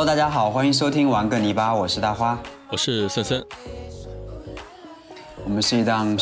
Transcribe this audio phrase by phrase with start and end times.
[0.00, 2.38] Hello，大家好，欢迎收听玩个泥巴，我是大花，
[2.70, 3.44] 我是森森。
[5.44, 6.18] 我们是一档，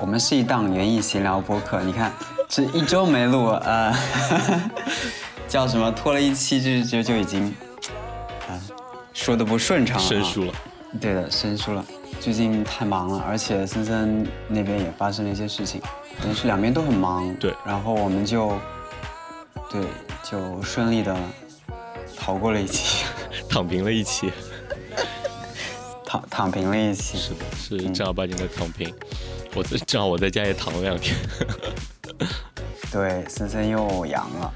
[0.00, 1.80] 我们是一档园艺闲聊播客。
[1.82, 2.12] 你看，
[2.48, 3.94] 这一周没录，呃，
[5.46, 5.88] 叫什么？
[5.92, 7.54] 拖了一期就就就已经，
[8.48, 8.58] 啊，
[9.14, 10.52] 说的不顺畅了，生疏了。
[11.00, 11.84] 对的，生疏了。
[12.18, 15.80] 最近太忙了，而且森森那边也发生了一些事情，
[16.20, 17.32] 可能是两边都很忙。
[17.36, 18.58] 对，然后我们就，
[19.70, 19.80] 对，
[20.24, 21.16] 就顺利的
[22.18, 22.91] 逃过了一期，
[23.52, 24.32] 躺平了一期，
[26.06, 27.18] 躺躺平了一期。
[27.18, 28.90] 是的，是正儿八经的躺平。
[29.54, 31.14] 我正好我在家也躺了两天。
[32.90, 34.50] 对，森森又阳了。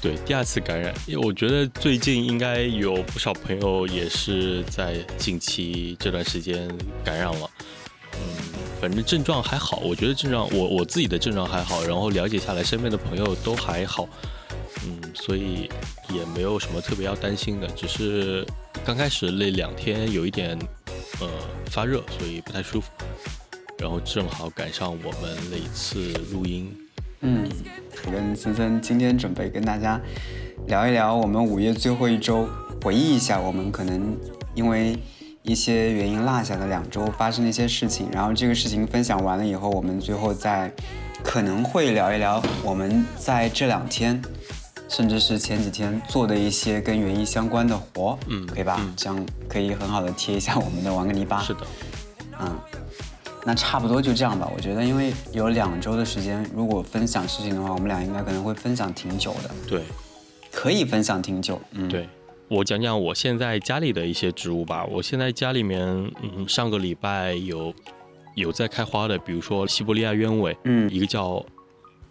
[0.00, 6.70] 对，第二次感染，因为我觉得最近应该有不少朋友也是在近期这段时间
[7.04, 7.50] 感染了。
[8.12, 8.20] 嗯，
[8.80, 14.08] 反正症状还好，我觉得症状我我自己的症状还好，然后了解下来身边的朋友都还好。
[15.26, 15.68] 所以
[16.08, 18.46] 也没有什么特别要担心的，只是
[18.84, 20.56] 刚开始那两天有一点
[21.20, 21.28] 呃
[21.68, 22.88] 发热，所以不太舒服。
[23.76, 26.72] 然后正好赶上我们那一次录音。
[27.22, 27.44] 嗯，
[28.04, 30.00] 我跟森森今天准备跟大家
[30.68, 32.48] 聊一聊我们五月最后一周，
[32.84, 34.16] 回忆一下我们可能
[34.54, 34.96] 因为
[35.42, 38.08] 一些原因落下的两周发生的一些事情。
[38.12, 40.72] 然后这个事情分享完了以后，我们最后再
[41.24, 44.22] 可能会聊一聊我们在这两天，
[44.88, 48.80] 甚至是前几天做的一些跟园艺相关的活，嗯，可以吧？
[48.96, 51.42] 这样可以很好的贴一下我们的玩个泥巴。
[51.42, 51.60] 是的，
[52.40, 52.58] 嗯。
[53.48, 59.50] 那差不多就这样吧，我觉得，因为有两周的时间，如果分享事情的话，我们俩应该可能会分享挺久的。
[59.68, 59.82] 对，
[60.50, 61.60] 可以分享挺久。
[61.70, 62.08] 嗯，对，
[62.48, 64.84] 我讲讲我现在家里的一些植物吧。
[64.86, 65.80] 我现在家里面，
[66.24, 67.72] 嗯，上个礼拜有
[68.34, 71.40] 有在开花的，比如说西伯利亚鸢尾，嗯，一个叫，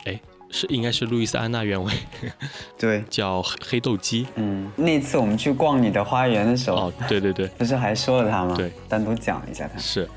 [0.06, 0.18] 哎，
[0.56, 1.92] 是应该是路易斯安那原味，
[2.80, 4.26] 对，叫黑豆鸡。
[4.36, 8.56] 嗯，那次我们去逛你的花园的时候，哦，对对对， 不是还说了他吗？
[8.56, 9.78] 对，单独讲一下他。
[9.78, 10.08] 是。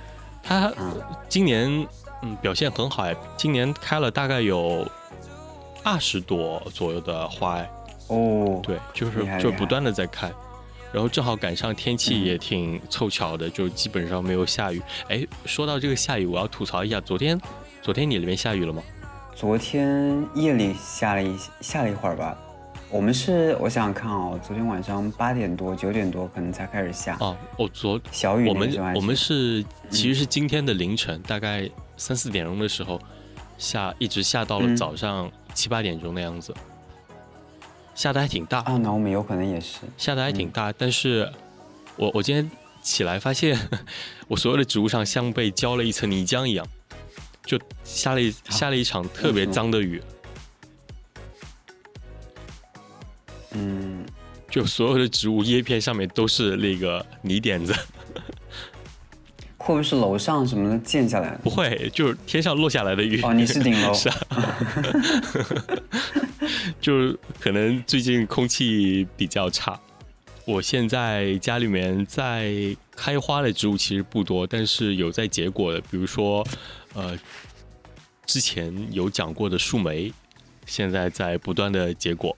[0.41, 0.73] 他
[1.29, 1.69] 今年
[2.23, 4.87] 嗯表现很好哎，今年开了大概有
[5.83, 7.71] 二十朵左右的花哎
[8.07, 10.33] 哦，对，就是就不断的在开，
[10.93, 14.81] 然后正好赶上天气也挺凑巧的，就基本上没有下雨。
[15.09, 17.39] 哎，说到这个下雨，我要吐槽一下，昨天
[17.83, 18.81] 昨天你那边下雨了吗？
[19.39, 22.37] 昨天夜里下了一下了一会儿吧。
[22.91, 27.17] 我们是，我想想看哦，昨天晚上八点多、九点多可能才开始下。
[27.21, 27.37] 哦。
[27.57, 33.01] 哦，昨小雨我们我们是其实是今天的凌晨，大概三四点钟的时候
[33.59, 36.53] 下，一直下到了早上七八点钟的样子，
[37.95, 38.59] 下的还挺大。
[38.63, 38.77] 啊。
[38.77, 39.83] 那我们有可能也是。
[39.97, 41.33] 下的还挺大，但是
[41.95, 42.51] 我我今天
[42.83, 43.57] 起来发现，
[44.27, 46.67] 我所有的植物上像被浇了一层泥浆一样，
[47.49, 50.03] 就下了一下了一场特别脏的雨。
[53.53, 54.05] 嗯，
[54.51, 57.73] 就所有的植物叶片上面都是那个泥点子，
[59.57, 61.39] 会不会是楼上什么的溅下来的？
[61.39, 63.23] 不会，就是天上落下来的雨。
[63.23, 63.93] 哦，你是顶楼？
[63.97, 64.59] 是啊，
[66.83, 69.81] 就是可能最近空气比较差。
[70.45, 72.55] 我现在家里面在
[72.95, 76.47] 开花的植物其实不多，但是有在结果的，比如说，
[76.95, 77.19] 呃，
[78.27, 80.13] 之前有讲过的树莓，
[80.67, 82.37] 现在在不断的结果。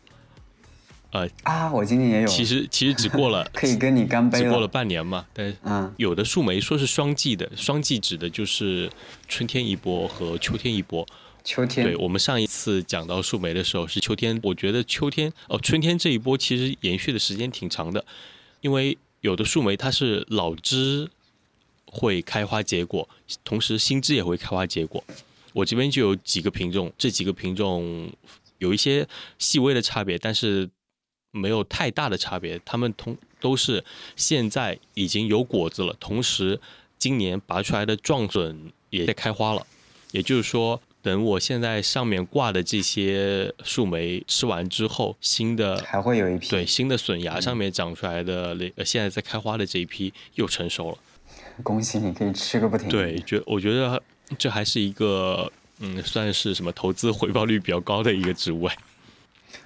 [1.13, 2.29] 呃啊，我今年也有。
[2.29, 8.89] 其实其实只过了， 可以跟你干杯只过了半年嘛，但嗯，有的树莓说是双季的，双季指的就是
[9.27, 11.05] 春天一波和秋天一波。
[11.43, 11.85] 秋天。
[11.85, 18.05] 对我们上一次讲到树莓的时候是秋天，我觉得秋天哦，春天这一波其实延续的时间挺长的，
[18.61, 21.09] 因为有的树莓它是老枝
[21.91, 23.07] 会开花结果，
[23.45, 25.05] 同时新枝也会开花结果。
[25.53, 28.11] 我这边就有几个品种，这几个品种
[28.59, 29.07] 有一些
[29.39, 30.71] 细微的差别，但是。
[31.33, 33.85] 没有太大的差别，它们同都是
[34.17, 36.61] 现在已经有果子了，同时
[36.99, 39.65] 今年拔出来的壮笋也在开花了。
[40.11, 50.99] 也就是说，等我现在上面挂的这些树莓吃完之后，新的还会有一批对新的笋芽上面长出来的那现在在开花的这一批又成熟了。
[51.63, 52.89] 恭喜你，可以吃个不停。
[52.89, 54.03] 对，觉我觉得
[54.39, 58.77] 这还是一个嗯，算是什么投资回报率比较高的一个植物哎。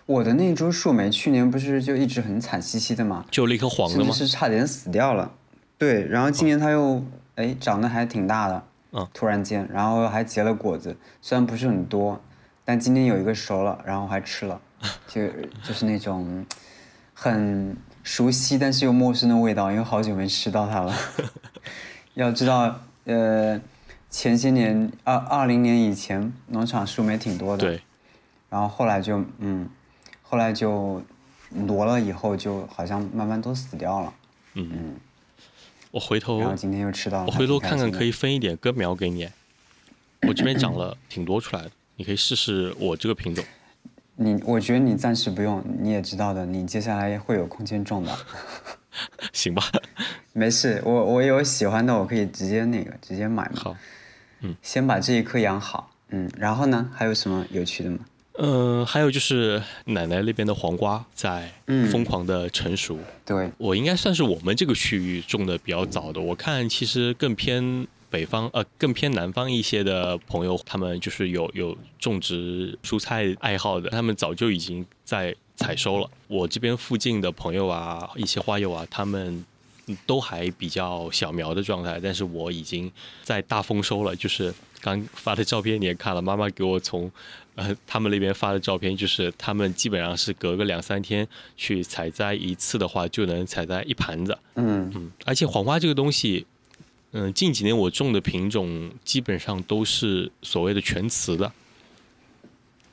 [0.07, 3.25] 我的那株树莓去年不是就一直很惨兮兮的吗？
[3.31, 4.13] 就那颗黄的吗？
[4.13, 5.33] 是差点死掉了。
[5.79, 7.05] 对，然后今年它又
[7.35, 12.21] 哎长得还挺大的，嗯，突然间，然后还结了果子，虽然不是很多，
[12.65, 14.61] 但今天有一个熟了，然后还吃了，
[15.09, 15.27] 就
[15.63, 16.47] 就是那种
[17.13, 20.95] 很熟悉但是又陌生的味道，因为好久没吃到它了。
[22.15, 23.61] 要知道，呃，
[24.11, 27.81] 前些年二二零年以前农场树莓挺多的，对，
[28.51, 29.69] 然后后来就嗯。
[30.27, 31.01] 后来就
[31.51, 34.13] 挪了以后，就好像慢慢都死掉了。
[34.55, 34.97] 嗯嗯，
[35.93, 38.09] 我回头然后今天又吃到了，我回头看看可以。
[38.09, 39.29] 以分一点根苗给你。
[40.27, 43.45] 我这边长了挺多出来的，你可以试试我这个品种。
[44.17, 48.19] 你我觉得你暂时不用，你也知道的，你接下来会有空间种的。
[49.33, 49.63] 行吧？
[50.35, 53.53] 没事，我我有喜欢的，我可以直接那个直接买嘛。
[53.55, 53.77] 好，
[54.61, 58.01] 先把这一颗养好，嗯，然后呢，还有什么有趣的吗？
[58.37, 62.99] 嗯、还有就是奶奶那边的黄瓜在嗯疯狂的成熟。
[63.25, 66.21] 对，我应该算是我们这个区域种的比较早的。
[66.21, 76.11] 我看其实更偏北方，呃，更偏南方一些的朋友，他们就是有有种植蔬菜爱好的，他们早就已经在采收了。
[76.27, 79.45] 我这边附近的朋友啊，一些花友啊，他们嗯
[80.07, 82.91] 都还比较小苗的状态，但是我已经
[83.23, 84.15] 在大丰收了。
[84.17, 87.11] 就是刚发的照片你也看了，妈妈给我从
[87.55, 91.27] 呃他们那边发的照片，就是他们基本上是隔个两三天
[91.57, 94.39] 去采摘一次的话，就能采摘一盘子。
[94.55, 96.47] 嗯嗯，而且黄花这个东西，
[97.13, 101.53] 嗯、近几年我种的品种基本上都是所谓的全雌的，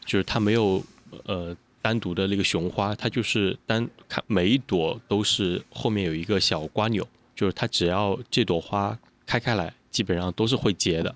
[0.05, 0.83] 就是它没有
[1.25, 11.15] 呃单独的那个雄花，它就是单看每一朵都是后面有一个小瓜钮，就是它只要这朵花开开来，基本上都是会结的，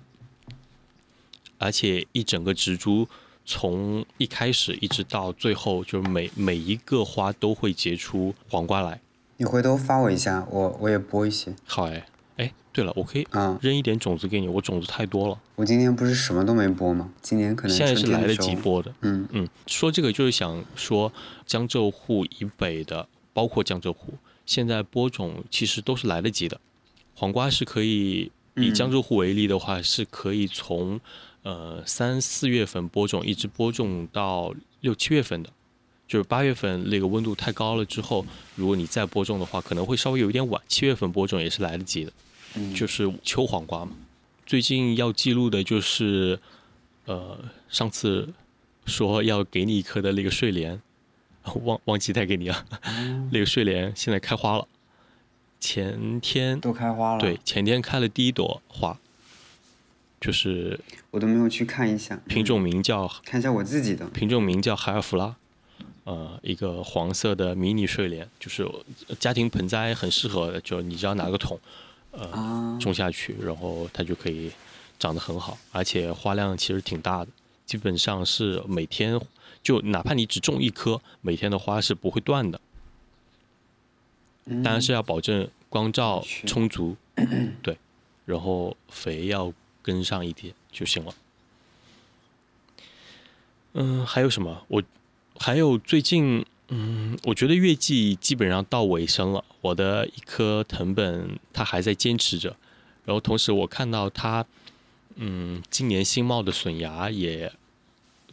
[1.58, 3.08] 而且一整个植株。
[3.48, 9.00] 从一开始一直到最后，就是每每一个花都会结出黄瓜来。
[9.36, 11.54] 你回头发我一下，我我也播一些。
[11.64, 12.06] 好哎，哎，
[12.76, 17.10] 对了，我可以嗯，扔一点种子给你，我种子太多了，我今天不是什么都没播吗？
[17.22, 18.92] 今年可能现在是来得及播的。
[19.00, 21.10] 嗯嗯，说这个就是想说，
[21.46, 24.12] 江浙沪以北的，包括江浙沪，
[24.44, 26.60] 现在播种其实都是来得及的。
[27.14, 31.00] 黄瓜是可以，以嗯江浙沪为例的话，是可以从
[31.44, 35.48] 呃三四月份播种，一直播种到六七月份的。
[36.06, 38.24] 就是八月份那个温度太高了之后，
[38.54, 40.60] 如果你再播种的话，可能会稍微有一点晚。
[40.68, 42.12] 七月份播种也是来得及的。
[42.56, 43.92] 嗯，就是秋黄瓜嘛。
[44.44, 46.38] 最近要记录的就是，
[47.04, 47.38] 呃，
[47.68, 48.32] 上次
[48.84, 50.80] 说要给你一颗的那个睡莲，
[51.64, 52.64] 忘忘记带给你了。
[53.32, 54.68] 那个睡莲现在开花了，
[55.58, 57.20] 前天都开花了。
[57.20, 58.98] 对，前天开了第一朵花，
[60.20, 60.78] 就是
[61.10, 64.06] 我都没有去看一下品种名叫看一下我自己的。
[64.10, 65.34] 品种名叫海尔弗拉，
[66.04, 68.64] 呃，一个黄色的迷你睡莲，就是
[69.18, 71.58] 家庭盆栽很适合的，就你只要拿个桶，
[72.18, 74.50] 呃，啊，种下去，然后它就可以
[74.98, 77.28] 长得很好，而且花量其实挺大的，
[77.66, 79.20] 基本上是每天
[79.62, 82.60] 就哪怕你只种一颗，每天的花是不会断的，
[84.46, 86.96] 嗯当然是要保证光照充足，
[87.62, 87.76] 对，
[88.24, 89.52] 然后肥要
[89.82, 91.14] 跟上一点就行了。
[93.74, 94.64] 嗯，还有什么？
[94.68, 94.82] 我
[95.38, 99.44] 还有最近，嗯，我觉得月季基本上到尾声了。
[99.60, 102.56] 我的一颗藤本它还在坚持着，
[103.04, 104.44] 然后同时我看到它，
[105.14, 107.52] 嗯，今年新冒的笋芽也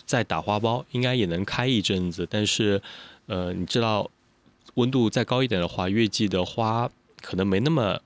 [0.05, 2.27] 在打花苞，应该也能开一阵子。
[2.29, 2.81] 但是，
[3.27, 4.09] 呃，你知道，
[4.75, 6.89] 温度再高一点的话，月季的花
[7.21, 8.01] 可能没那么，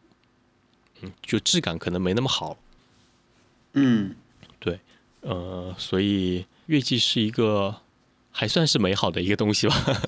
[1.01, 2.57] 嗯，就质感可能没那么好。
[3.73, 4.15] 嗯，
[4.59, 4.79] 对
[5.21, 7.75] 呃，所以月季是一个
[8.39, 9.99] 还算是美好的一个东西吧。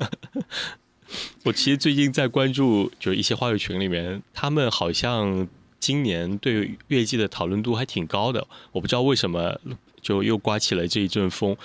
[1.46, 5.48] 我其实最近在关注，就是一些花友群里面，他们好像
[5.80, 8.46] 今年对月季的讨论度还挺高的。
[8.72, 9.60] 我不知道为什么
[10.00, 11.58] 就又刮起了这一阵风，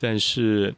[0.00, 0.74] 但是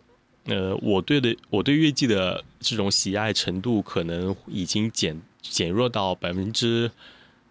[0.47, 6.91] 呃，我对的我对月季的这种喜爱程度可能已经减减弱到百分之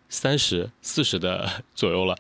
[0.10, 2.18] 三十四十的左右了。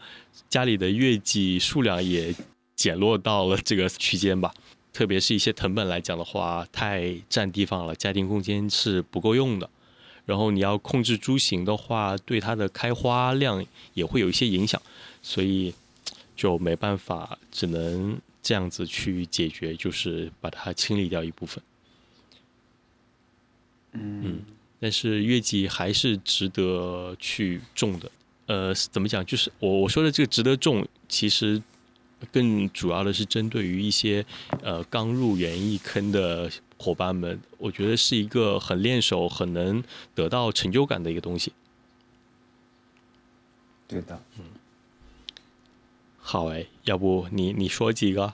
[0.48, 2.34] 家里的月季数量也
[2.74, 4.54] 减落到了这个区间吧。
[4.98, 9.70] 特别是一些藤本来讲的话，太占地方了，家庭空间是不够用的。
[10.26, 13.64] 然后你要控制株型的话，对它的开花量
[13.94, 14.82] 也会有一些影响，
[15.22, 15.72] 所以
[16.36, 21.64] 就没办法，只能这样子去解决，就是把它清理掉一部分。
[23.92, 24.40] 嗯
[24.80, 28.12] 但是月季还是值得去种的。
[28.48, 29.24] 呃，怎么讲？
[29.24, 31.62] 就是我我说的这个值得种，其实
[32.32, 34.26] 更主要的是针对于一些
[34.62, 39.84] 呃刚入园艺坑的伙伴们，我觉得是一个很练手、很能
[40.14, 41.54] 得到成就感的一个东西。
[43.88, 44.20] 对的。
[44.38, 44.44] 嗯
[46.20, 48.34] 好哎，要不你你说几个？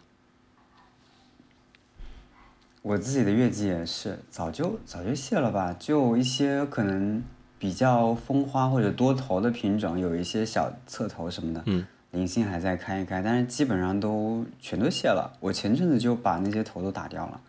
[2.81, 7.23] 我自己的月季也是早就早就谢了吧，就一些可能
[7.59, 15.35] 比较风花或者多头的品种，有一些小侧头什么的，嗯，零星还在开一开，但是基本上都全都谢了。
[15.39, 17.41] 我前阵子就把那些头都打掉了，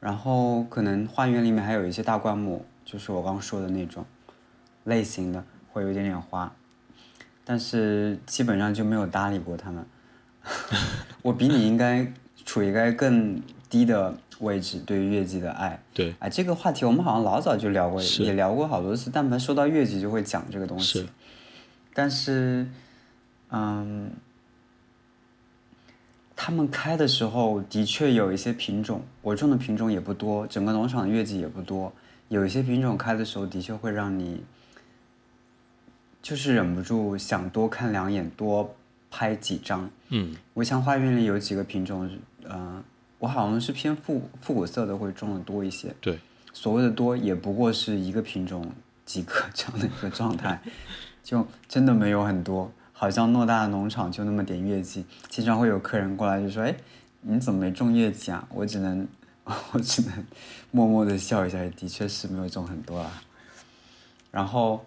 [0.00, 4.04] 然后可能花园里面还有一些大灌木，就是我刚说的那种
[4.82, 6.52] 类型的，会有一点点花，
[7.44, 9.86] 但是基本上就没有搭理过它们。
[11.22, 12.06] 我比你应该
[12.44, 15.80] 处于一个更低的位置，对于月季的爱。
[15.94, 19.08] 对，哎，这个话题我们好像老早就聊过，也聊过好多次。
[19.08, 21.06] 但凡说到月季，就会讲这个东西是。
[21.94, 22.66] 但是，
[23.56, 24.10] 嗯，
[26.34, 31.92] 他们开的时候的确有一些品种，我种的品种也不多，整个农场的月季也不多。
[32.28, 34.42] 有一些品种开的时候，的确会让你
[36.20, 38.74] 就是忍不住想多看两眼，多
[39.08, 39.88] 拍几张。
[40.08, 42.10] 嗯，围墙花园里有几个品种，
[42.42, 42.82] 呃，
[43.20, 45.94] 我好像是偏复复古色的会种的多一些。
[46.00, 46.18] 对，
[46.52, 48.72] 所谓的多，也不过是一个品种
[49.04, 50.60] 几个这样的一个状态，
[51.22, 52.72] 就真的没有很多。
[53.04, 56.74] 好像偌大的农场就那么点月季，经常会有客人过来就说：“哎，
[57.20, 59.06] 你怎么没种月季啊？”我只能，
[59.72, 60.24] 我只能
[60.70, 63.22] 默默的笑一下，的确是没有种很多啊。
[64.30, 64.86] 然后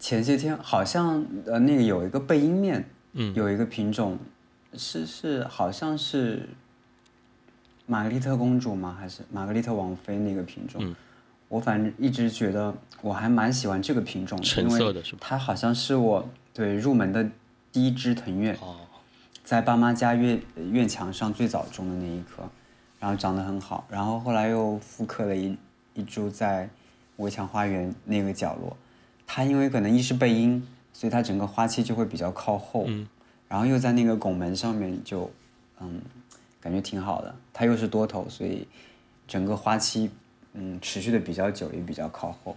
[0.00, 4.18] 前些天好像呃那个有一个背阴面，嗯，有一个品种
[4.76, 6.48] 是是好像是
[7.86, 8.96] 玛格丽特公主吗？
[8.98, 10.84] 还是玛格丽特王妃那个品种？
[10.84, 10.92] 嗯
[11.48, 15.18] 我反正一直觉得我还蛮喜欢这个品种的，橙因为色的是吧？
[15.20, 17.28] 它好像是我对入门的
[17.72, 18.76] 第一支藤月，哦，
[19.42, 22.48] 在爸妈家院院墙上最早种的那一棵，
[23.00, 25.58] 然后长得很好，然后后来又复刻了一
[25.94, 26.70] 一株在
[27.16, 28.76] 围墙花园那个角落，
[29.26, 33.08] 它因为可能一是背阴，所以它整个花期就会比较靠后，嗯。
[33.48, 35.30] 然后又在那个拱门上面就，
[35.80, 36.00] 嗯，
[36.60, 38.66] 感觉挺好的，它又是多头，所以
[39.26, 40.08] 整个花期
[40.52, 42.56] 嗯持续的比较久，也比较靠后，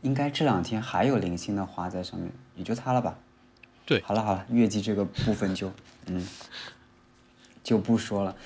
[0.00, 3.18] 应该这两天还有零星的花在上面，也就它了吧。
[3.86, 4.00] 对。
[4.02, 5.72] 好了好了，月季这个部分就
[6.06, 6.26] 嗯
[7.62, 8.36] 就不说了，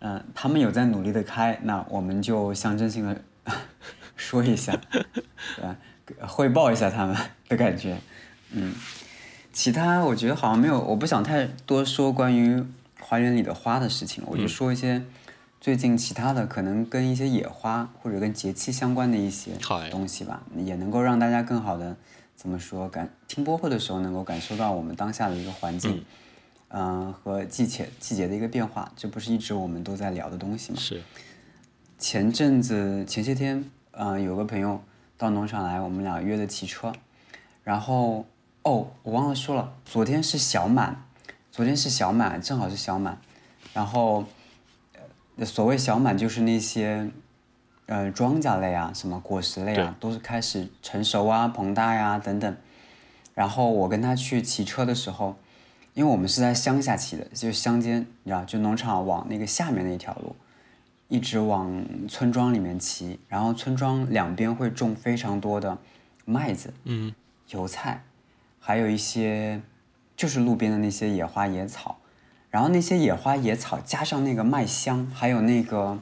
[0.00, 3.22] 嗯、他们有在努力的开，那我们就象征性的
[4.16, 5.76] 说一下，对吧？
[6.26, 7.16] 汇报一下他们
[7.48, 7.98] 的感觉，
[8.50, 8.74] 嗯，
[9.52, 12.64] 其他我觉得好像没有，我不想太多说关于
[13.00, 15.02] 花园里的花的事情，我就说一些
[15.60, 19.52] 最近其他的，可能跟一些野花或者跟节气相关的一些
[19.90, 21.96] 东西吧，也能够让大家更好的
[22.42, 26.04] 怎么说感听播会的时候能够感受到我们当下的一个环境，
[26.70, 30.78] 嗯、和季节季节的一个变化，这不是一直我们都在聊的东西吗？
[30.80, 31.00] 是，
[32.00, 34.82] 前阵子前些天，嗯、有个朋友
[35.16, 36.92] 到农场来，我们俩约的骑车，
[37.62, 38.26] 然后
[38.64, 41.04] 哦，我忘了说了，昨天是小满，
[41.52, 43.20] 昨天是小满，正好是小满，
[43.72, 44.24] 然后，
[45.36, 47.08] 呃，所谓小满就是那些，
[47.86, 52.56] 呃，庄稼类啊，什么果实类啊，都是开始成熟啊、膨大呀、等等。
[53.34, 55.36] 然后我跟他去骑车的时候，
[55.94, 60.36] 因为我们是在乡下骑的，就是乡间，你知道，就农场往那个下面那条路，
[61.08, 65.76] 一直往村庄里面骑，然后村庄两边会种非常多的
[66.24, 67.12] 麦子、嗯，
[67.48, 68.04] 油菜，
[68.60, 69.60] 还有一些
[70.16, 71.98] 就是路边的那些野花野草，
[72.50, 75.98] 然后那些野花野草加上那个麦香，还有那个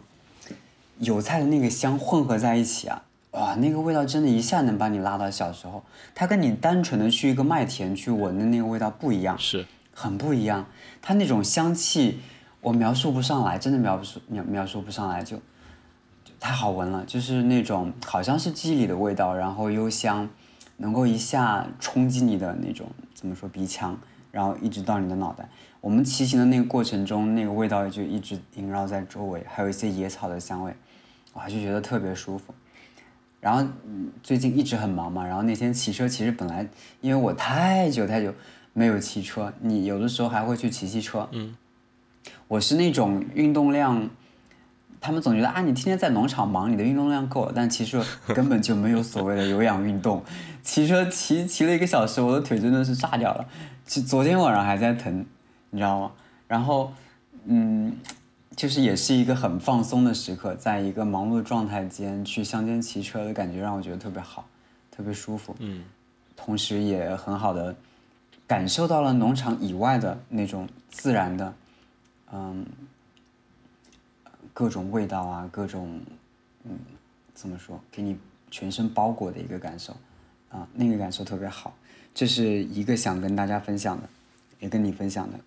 [1.00, 3.02] 油菜的那个香混合在一起啊，
[3.32, 5.82] 哇，那个味道真的一下能把你拉到小时候。
[6.14, 10.66] 它跟你单纯的去一个麦田去闻的那个味道不一样，是，很不一样。
[11.00, 12.20] 它那种香气，
[12.60, 15.36] 我描述不上来，真的描述描描述不上来，就
[16.22, 20.28] 就太好闻了，就是那种好像是记忆里的味道，然后幽香，
[20.76, 23.98] 能够一下冲击你的那种怎么说鼻腔，
[24.30, 25.48] 然后一直到你的脑袋。
[25.80, 30.74] 我们骑行的那个过程中，那个味道就一直萦绕在周围，还有一些野草的香味，
[31.34, 32.54] 哇，就觉得特别舒服。
[33.40, 36.68] 然后、嗯、最近一直很忙嘛，然后那天骑车，其实本来
[37.00, 38.34] 因为我太久太久
[38.72, 41.28] 没有骑车，你有的时候还会去骑骑车。
[41.32, 41.56] 嗯。
[42.48, 44.10] 我是那种运动量，
[45.00, 48.02] 他们总觉得啊，你天天在农场忙，你的运动量够了，但其实
[48.34, 50.22] 根本就没有所谓的有氧运动。
[50.62, 53.46] 骑车骑骑了一个小时，我的腿真的是炸掉了，
[53.86, 55.24] 其昨天晚上还在疼，
[55.70, 56.12] 你知道吗？
[56.46, 56.92] 然后，
[57.46, 57.96] 嗯。
[58.60, 64.46] 就是也是一个很放松的时刻，在一个忙碌的状态间去乡间骑车的感觉，让我觉得特别好，
[64.90, 65.56] 特别舒服。
[65.60, 65.82] 嗯，
[66.36, 67.74] 同时也很好的
[68.46, 71.54] 感受到了农场以外的那种自然的，
[72.34, 72.66] 嗯，
[74.52, 75.98] 各种味道啊，各种，
[76.64, 76.78] 嗯，
[77.32, 78.14] 怎么说，给你
[78.50, 79.96] 全身包裹的一个感受，
[80.50, 81.74] 啊，那个感受特别好。
[82.14, 84.06] 这是一个想跟大家分享的，
[84.58, 85.40] 也跟你分享的。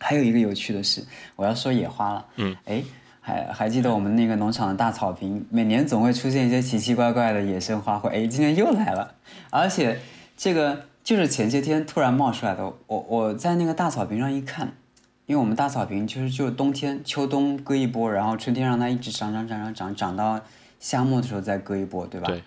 [0.00, 1.04] 还有一个有趣的是，
[1.36, 2.26] 我要说野花了。
[2.36, 2.56] 嗯。
[2.64, 2.82] 哎，
[3.20, 8.08] 还还记得我们那个农场的大草坪，每年总会出现一些奇奇怪怪的野生花卉。
[8.08, 9.14] 哎，今天又来了，
[9.50, 10.00] 而且
[10.36, 12.64] 这个就是前些天突然冒出来的。
[12.86, 14.72] 我我在那个大草坪上一看，
[15.26, 20.40] 因为我们大草坪其实就是冬天、秋冬割一波，然后春天让它一直长长长长长，长到
[20.78, 22.26] 夏末的时候再割一波，对吧？
[22.26, 22.42] 对。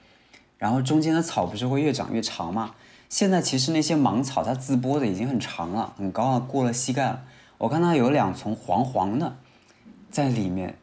[0.57, 2.72] 然后中间的草不是会越长越长嘛？
[3.10, 7.22] 现在其实那些芒草它自播的已经很长了，很高了，过了膝盖了。
[7.63, 9.38] 我看到有两丛黄黄的
[10.12, 10.77] 在里面，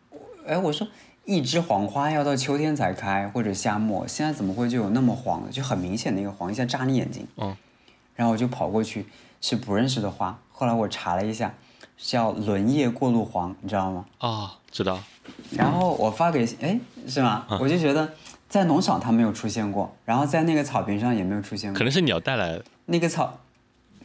[0.47, 0.89] 哎，我说
[1.27, 7.29] 一枝黄花要到秋天才开或者夏末，现在怎么会就有那么黄的，就很明显的一个黄，一下扎你眼睛。
[7.37, 7.55] 嗯。
[8.17, 9.05] 然后我就跑过去，
[9.43, 10.39] 是不认识的花。
[10.51, 11.53] 后来我查了一下，
[11.99, 14.07] 叫轮叶过路黄，你知道吗？
[14.17, 14.99] 啊，知道。
[15.51, 17.45] 然后我发给哎，是吗？
[17.61, 18.11] 我就觉得。
[18.49, 21.79] 在农场它没有出现过，然后在那个草坪上也没有出现过。
[21.79, 22.65] 可能是鸟带来的。
[22.87, 23.39] 那个草，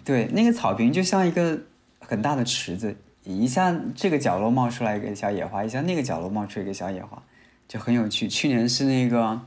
[0.03, 1.59] 对，那个草坪就像一个
[2.07, 7.21] 很大的池子，一下这个角落冒出来一个小野花，一下那个角落冒出一个小野花，
[7.67, 8.27] 就很有趣。
[8.27, 9.41] 去年是那个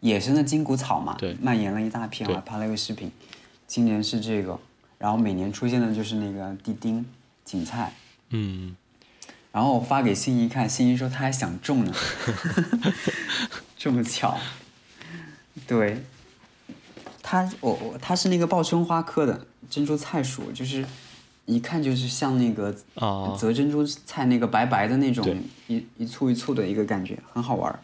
[0.00, 3.10] 野生的金骨草嘛，对，蔓延了一大片，我还拍了一个视频。
[3.66, 4.58] 今年是这个，
[4.98, 7.04] 然后每年出现的就是那个地丁
[7.44, 7.92] 锦菜。
[8.30, 8.76] 嗯。
[9.50, 11.92] 然后我发给心怡看，心怡说他还想种呢。
[13.76, 14.38] 这么巧，
[15.66, 16.02] 对，
[17.22, 20.84] 它我我它是那个报春花科的珍珠菜属，就是
[21.48, 25.26] 一看就是像那个啊泽珍珠菜那个白白的那种
[25.66, 27.80] 一一簇一簇的一个感觉，很好玩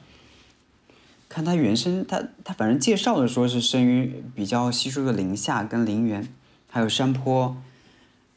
[1.31, 6.29] 看它原生，它它反正介绍的说是生于比较稀疏的林下跟林园，
[6.71, 7.57] 还有山坡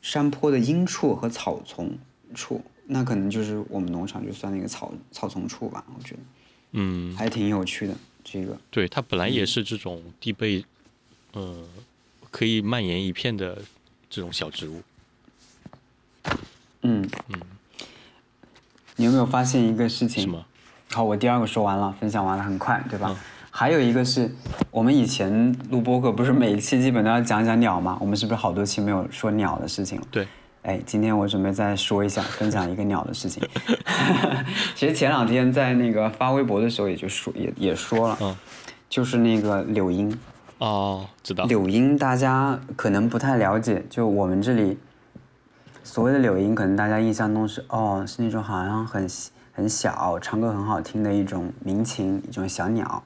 [0.01, 1.97] 山坡的阴处和草丛
[2.33, 6.21] 处，那可能就是我们农场就算那个草草丛处吧，我觉得。
[6.71, 7.93] 嗯，还挺有趣的
[8.23, 8.57] 这个。
[8.71, 10.63] 对，它本来也是这种地被，
[11.33, 11.65] 呃，
[12.31, 13.61] 可以蔓延一片的
[14.09, 14.81] 这种小植物。
[16.81, 17.39] 嗯嗯。
[18.95, 20.23] 你有没有发现一个事情？
[20.23, 20.43] 什么？
[20.91, 23.15] 好，我第二个说完了，分享完了，很快，对吧？
[23.51, 24.31] 还有一个是
[24.71, 27.97] 我们以前录播客，不是每一期基本都要讲讲鸟吗？
[27.99, 30.07] 我们是不是好多期没有说鸟的事情了？
[30.11, 30.27] 对。
[30.63, 33.41] 哎，今天我准备再说一下，分享一个鸟的事情。
[34.75, 38.37] 其实前两天在那个发微博的时候，也就说也也说了，
[38.89, 40.17] 就是那个柳莺。
[40.57, 41.45] 哦，知道。
[41.45, 44.77] 柳莺大家可能不太了解，就我们这里
[45.87, 49.07] 所谓的柳莺，可能大家印象中是哦，是那种好像很
[49.53, 53.01] 很小，唱歌很好听的一种鸣禽，一种小鸟。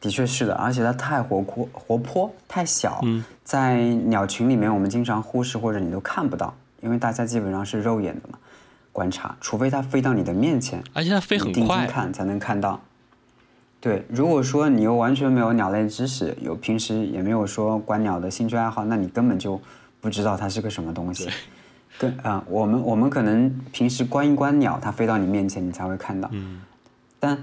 [0.00, 3.00] 的确是的，而且它太活泼，活泼太小，
[3.44, 6.52] 在鸟群里面我们经常忽视或者你都看不到。
[6.80, 8.36] 因为大家基本上是肉眼的嘛，
[8.90, 12.80] 观察，除非它飞到你的面前，而且它飞很快，定睛看才能看到。
[13.80, 19.60] 对，如果说你又完全没有鸟类知识，有平时也没有说观鸟的兴趣爱好，那你根本就
[20.00, 21.28] 不知道它是个什么东西。
[22.02, 26.28] 跟啊，我们我们可能平时观一观鸟，它飞到你面前，你才会看到。
[26.32, 26.60] 嗯。
[27.20, 27.38] 但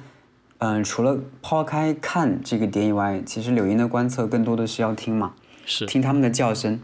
[0.58, 5.32] 嗯，除了抛开看这个点以外，其实柳莺的观测更多的是要听嘛，
[5.66, 6.78] 是听它们的叫声。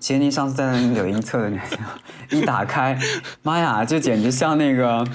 [0.00, 1.62] 其实您上次在那柳莺测的那，
[2.36, 2.98] 一打开，
[3.42, 5.06] 妈呀，就简直像那个，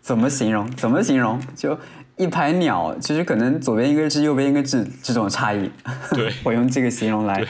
[0.00, 0.70] 怎么形容？
[0.70, 1.40] 怎么形容？
[1.56, 1.76] 就
[2.16, 5.70] 一排鸟，其实可能左边一个字，右边一个字，这种差异。
[6.12, 7.44] 对， 我用这个形容来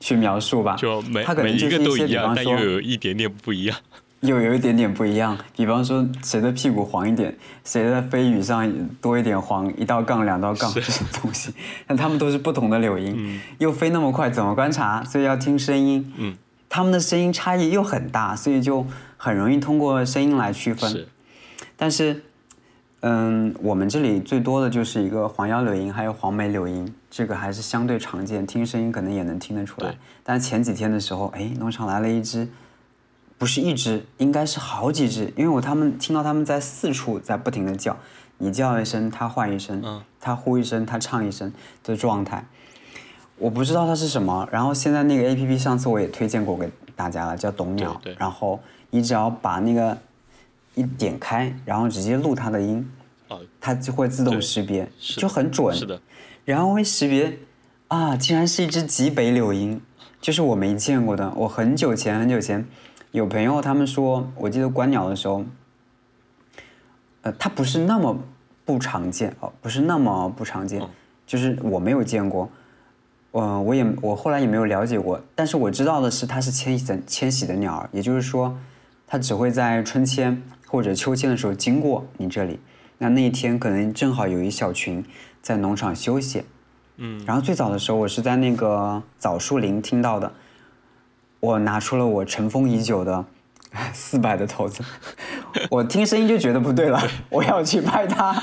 [0.00, 0.76] 去描述吧。
[0.76, 3.76] 就每每一个都一样，但又有一点点不一样。
[4.20, 8.68] 又有一点点不一样，比方说谁的屁股黄一点，谁的飞羽上
[9.00, 11.54] 多一点黄，一道杠两道杠这种东西，
[11.86, 15.04] 但它们都是不同的柳莺，又飞那么快，怎么观察？
[15.04, 16.12] 所以要听声音。
[16.16, 16.36] 嗯，
[16.68, 18.84] 它们的声音差异又很大，所以就
[19.16, 20.90] 很容易通过声音来区分。
[20.90, 21.06] 是，
[21.76, 22.24] 但是，
[23.00, 29.94] 嗯，我们这里最多的就是一个黄腰柳莺，还有黄眉柳莺，这个还是相对常见，听声音可能也能听得出来。
[30.22, 32.48] 但前几天的时候，哎，农场来了一只。
[33.38, 37.96] 不是一只，应该是好几只，因为我他们听到他们在四处在不停的叫，
[38.38, 41.52] 你叫一声，它唤一声，嗯，它呼一声，它唱一声
[41.84, 42.44] 的状态，
[43.36, 44.48] 我不知道它是什么。
[44.50, 48.58] 然后现在那个 A P P 上次我也推荐过给大家了，叫懂鸟，然后
[48.90, 49.96] 你只要把那个
[50.78, 52.88] 一点开，然后直接录它的音，
[53.60, 56.00] 它就会自动识别，就很准，是的，
[56.44, 57.36] 然后会识别，
[57.88, 59.80] 啊，竟然是一只极北柳莺，
[60.20, 62.64] 就是我没见过的，我很久前很久前。
[63.10, 65.44] 有朋友他们说，我记得观鸟的时候，
[67.22, 68.16] 呃，它不是那么
[68.64, 70.80] 不常见哦，不是那么不常见，
[71.26, 72.48] 就是我没有见过，
[73.32, 78.56] 嗯，我也我后来也没有了解过，但是我知道的是它是迁徙的迁徙的鸟儿，也就是说，
[79.06, 82.60] 它只会在春天或者秋千的时候经过你这里，
[82.98, 85.04] 那那一天可能正好有一小群
[85.42, 86.44] 在农场休息，
[86.98, 90.32] 嗯，然后最早的时候我是在那个枣树林听到的。
[91.40, 93.24] 我拿出了我尘封已久的
[93.94, 94.82] 四百的头子，
[95.70, 97.00] 我听声音就觉得不对了，
[97.30, 98.34] 我要去拍它，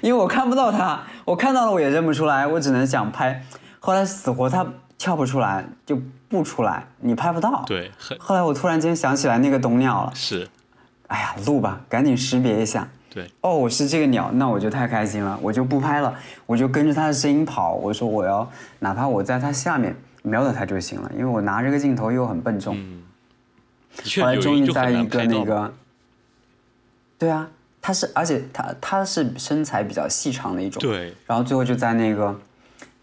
[0.00, 3.44] 因为我看不到它，我看到了我也认不出来，我只能想拍。
[3.80, 7.62] 后来死活它跳不出来就不出来，你拍不到。
[7.66, 10.48] 对，后来我突然间想起来那个懂鸟了，是，
[11.08, 12.88] 哎呀，录吧，赶紧识别一下。
[13.10, 16.14] 对，哦，我是这个鸟，那我就太开心了，我就不拍了，
[16.46, 17.74] 我就跟着它的声音跑。
[17.74, 22.76] 我说我要，哪怕我在它下面瞄到它就行了，因为我拿这个镜头又很笨重。
[22.78, 23.02] 嗯，
[24.20, 25.74] 后来终于在一个那个，
[27.18, 27.48] 对啊，
[27.80, 32.38] 它是，而且它它是身材比较细长的一种，对，然后最后就在那个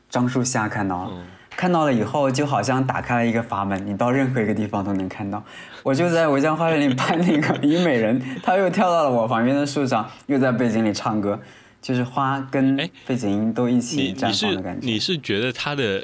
[0.09, 1.25] 樟树下看到了，嗯
[1.57, 5.41] 看到了以后就好像打开了一个阀门，你到任何一个地方都能看到。
[5.85, 11.39] 我就在我家花园里拍那个虞美人，它又跳到了我旁边的树上，又在背景里唱歌，
[11.79, 14.83] 就是花跟哎背景音都一起绽放的感觉。
[14.83, 16.03] 你是觉得它的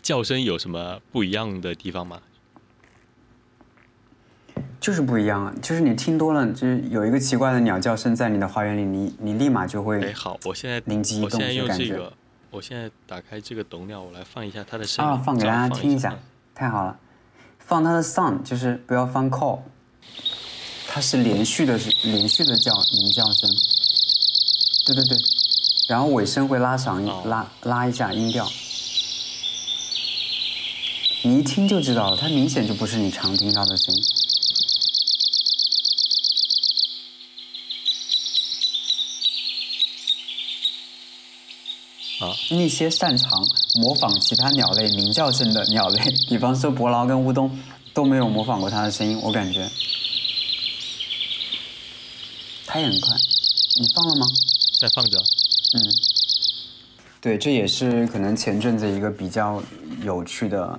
[0.00, 2.22] 叫声有什么不一样的地方吗？
[4.80, 12.10] 就是不一样啊，就是你听多了，就是有一个奇怪的鸟叫声在你的花园里，你你立马就会哎，好，我现在灵机一动感觉用这个，
[12.50, 16.18] 我现在打开这个懂鸟，我来放一下它的声音啊，放给大家听一下嗯，
[16.54, 16.98] 太好了。
[17.68, 19.60] 放它的 sound，就是不要放 call，
[20.88, 23.48] 它是连续的，是连续的叫鸣叫声。
[24.86, 25.18] 对对对，
[25.86, 28.50] 然后尾声会拉长拉拉一下音调，
[31.22, 34.02] 你一听就知道了，它明显就不是你常听到的声音。
[42.20, 43.30] 啊，那些擅长
[43.74, 47.58] 模仿其他鸟类鸣叫声的鸟类，比方说伯劳跟乌冬，
[47.92, 49.68] 都没有模仿过它的声音，我感觉。
[52.66, 53.16] 它也很快，
[53.80, 54.26] 你放了吗？
[54.80, 55.18] 在放着。
[55.18, 55.92] 嗯，
[57.20, 59.62] 对，这也是可能前阵子一个比较
[60.02, 60.78] 有趣的，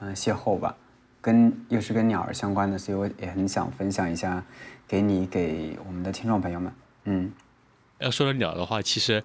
[0.00, 0.76] 嗯、邂逅吧，
[1.20, 4.44] 跟又是跟鸟儿相关的，所以我也很想分享一下，
[4.86, 6.72] 给你给我们的听众朋友们。
[7.04, 7.32] 嗯，
[7.98, 9.22] 要说到鸟的话，其实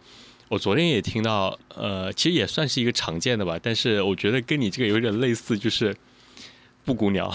[0.50, 5.96] 我昨天也听到，呃，其实也算是一个常见的吧，但是我觉得跟你这个有点类似，就是
[6.86, 7.34] 布谷鸟，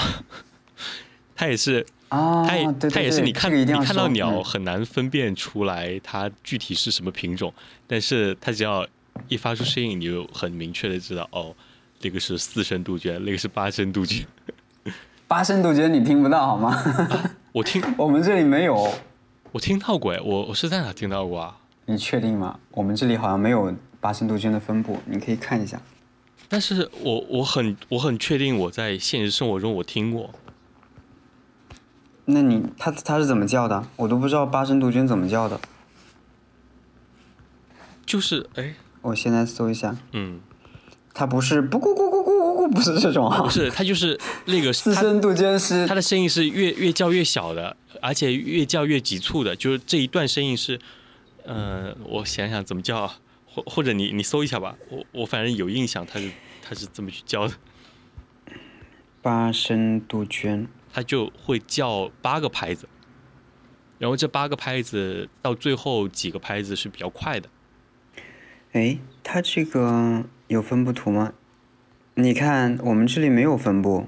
[1.37, 7.53] 它也是，啊，它也它也是你看你看到鸟嗯很难分辨出来它具体是什么品种，
[7.87, 8.87] 但是它只要
[9.29, 11.55] 一发出声音，你就很明确的知道，哦，
[12.01, 14.25] 这个是四声杜鹃，那个是八声杜鹃。
[15.29, 16.83] 八声杜鹃你听不到好吗？
[17.53, 18.90] 我听 我们这里没有。
[19.51, 21.59] 我听到过哎，我我是在哪听到过啊？
[21.92, 22.59] 你确定吗？
[22.70, 25.81] 我们这里好像没有八声杜鹃的分布，你可以看一下。
[26.48, 30.31] 但是我我很我很确定我在现实生活中我听过，
[32.24, 33.87] 那你它它是怎么叫的？
[33.96, 35.61] 我都不知道八声杜鹃怎么叫的。
[38.05, 40.40] 就是哎我现在搜一下，嗯，
[41.14, 43.48] 它不是不咕咕咕咕咕咕，不是这种啊不。
[43.50, 50.78] 是它就是那个 四声杜鹃是它的声音是越越叫越小的，而且越叫越急促的，就是这一段声音是，
[51.44, 56.31] 呃，我想想怎么叫啊，或或者你你搜一下吧，我我反正有印象，他是
[56.62, 57.55] 他是这么去叫的，
[59.20, 60.68] 八声杜鹃。
[60.94, 62.87] 他就会叫八个拍子，
[63.98, 67.48] 然后这八个拍子到最后几个拍子是比较快的，
[68.72, 71.33] 哎，它这个有分布图吗？
[72.12, 74.07] 你看我们这里没有分布，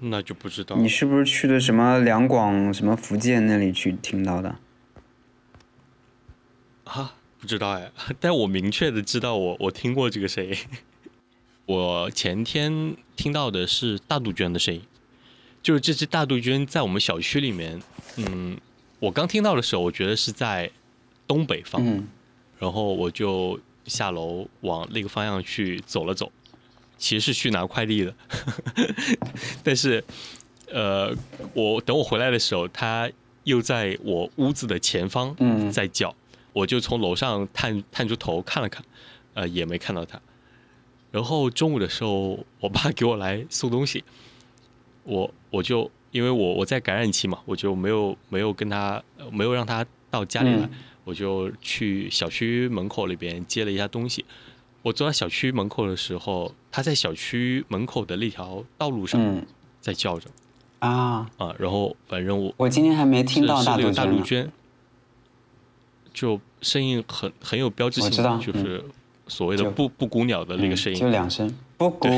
[0.00, 4.56] 那就不知道你是不是去的什么两广、什么福建那里去听到的？
[6.84, 10.54] 啊，不知道哎， 但我明确的知道我我听过这个声音。
[11.66, 14.82] 我前天听到的是大杜鹃的声音，
[15.62, 17.80] 就是这只大杜鹃在我们小区里面，
[18.16, 18.58] 嗯，
[18.98, 20.70] 我刚听到的时候，我觉得是在
[21.26, 22.06] 东北方，嗯，
[22.58, 26.30] 然后我就下楼往那个方向去走了走，
[27.04, 28.14] 其实是去拿快递的，
[29.62, 30.02] 但是，
[30.72, 31.14] 呃，
[31.52, 33.10] 我等我回来的时候，它
[33.42, 35.70] 又在我屋子的前方嗯。
[35.70, 36.16] 在叫，
[36.54, 38.82] 我就从楼上探探出头看了看，
[39.34, 40.18] 呃，也没看到它。
[41.12, 44.02] 然后中午的时候，我爸给我来送东西，
[45.02, 50.70] 我我就因为我我在感染期嘛，我就没有没有跟他呃没有让他到家里来，嗯。
[51.04, 54.24] 我就去小区门口那边接了一下东西。
[54.84, 59.44] 我走到小区门口的时候，他在小区门口的那条道路上嗯
[59.80, 60.28] 在叫着
[60.80, 63.90] 啊，啊，然后反正我我今天还没听到大杜。
[63.90, 64.52] 大杜鹃，
[66.12, 68.84] 就声音很很有标志性就是
[69.26, 71.08] 所谓的布布谷鸟的那个声嗯，就。
[71.08, 72.08] 两声，布谷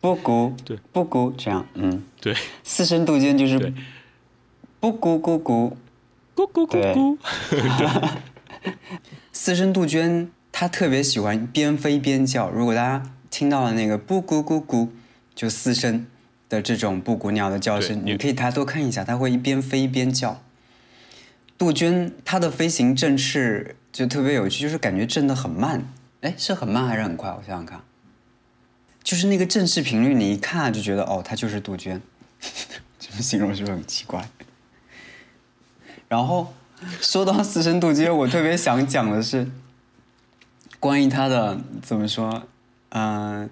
[0.00, 3.72] 布谷，对布谷，这样，嗯，对， 四声杜鹃就是对
[4.78, 5.72] 不咕咕咕，
[6.36, 7.18] 咕咕咕，
[9.32, 12.48] 四声杜鹃它特别喜欢边飞边叫。
[12.48, 14.88] 如果大家听到了那个布谷咕咕，
[15.34, 16.06] 就四声
[16.48, 20.40] 的这种布谷鸟的叫声，你可以抬头看一下，它会一边飞一边叫。
[21.58, 25.86] 杜鹃它的飞行振翅就特别有趣，就是感觉震得很慢，
[26.22, 27.28] 哎，是很慢还是很快？
[27.28, 27.82] 我想想看，
[29.04, 32.00] 就是那个正式频率，你一看就觉得哦，它就是杜鹃。
[32.98, 34.26] 这么形容是不是很奇怪？
[36.08, 36.54] 然后
[37.02, 39.46] 说到四声杜鹃，我特别想讲的是
[40.78, 42.42] 关于他的怎么说，
[42.90, 43.48] 嗯、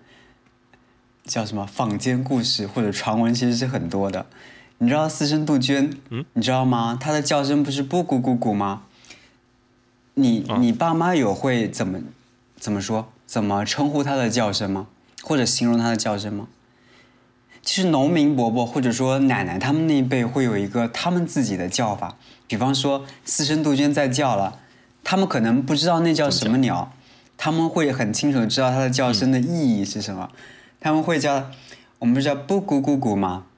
[1.25, 4.27] 叫什么坊间故事或者传闻，其实是很多的。
[4.79, 6.99] 你知道私生杜鹃，嗯，你知道吗？
[7.01, 8.83] 它的叫声不是布谷咕咕吗？
[10.15, 12.01] 你啊你爸妈有会怎么
[12.59, 13.09] 怎么说？
[13.27, 14.87] 怎么称呼它的叫声吗？
[15.23, 16.49] 或者形容它的叫声吗？
[17.63, 24.59] 其实农民伯伯或者说奶奶他们那一辈会有一个他们自己的叫法，比方说私生杜鹃在叫了，
[25.03, 26.93] 他们可能不知道那叫什么鸟，
[27.37, 30.31] 他们会很清楚的知道它的叫声的意义是什么，
[30.81, 31.51] 他们会叫，
[31.99, 33.47] 我们不是叫布谷咕咕吗？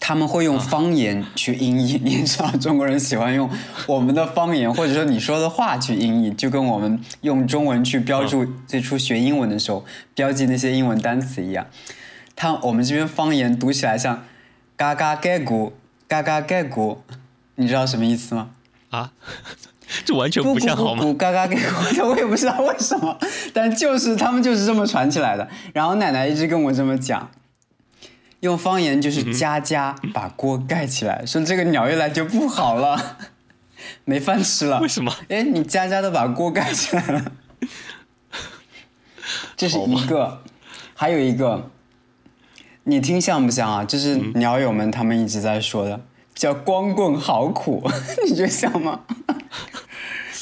[0.00, 3.48] 他们会用方言去音译，你也知道中国人喜欢用
[3.86, 11.66] 我们的方言或者说你说的话去音译，就跟我们用中文去标注最初学英文的时候标记那些英文单词一样。
[12.36, 14.24] 他我们这边方言读起来像
[14.76, 15.72] “嘎嘎盖咕
[16.06, 16.98] ”“嘎嘎盖咕”，
[17.56, 18.50] 你知道什么意思吗？
[18.90, 19.12] 啊，
[20.04, 21.02] 这完全不像好吗？
[21.04, 23.18] 咕咕咕嘎给我的，我也不知道为什么，
[23.52, 25.48] 但就是他们就是这么传起来的。
[25.72, 27.30] 然后奶奶一直跟我这么讲，
[28.40, 33.16] 用方言就是“家家把锅盖起来”，说这个鸟一来就不好了，
[34.04, 34.80] 没饭吃了。
[34.80, 35.12] 为什么？
[35.28, 37.32] 哎，你家家都把锅盖起来了，
[39.56, 40.42] 这是一个，
[40.94, 41.70] 还有一个，
[42.84, 43.84] 你听像不像啊？
[43.84, 46.00] 就是鸟友们他们一直在说的，
[46.34, 47.82] 叫“光棍好苦”，
[48.28, 49.00] 你觉得像吗？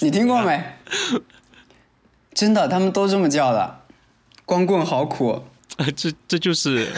[0.04, 0.60] 你听过没？
[2.34, 3.84] 真的，他们都这么叫的
[4.44, 5.30] ，“光棍好苦
[5.76, 6.88] 啊，这这就是